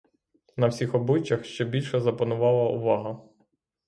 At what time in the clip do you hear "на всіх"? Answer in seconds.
0.57-0.95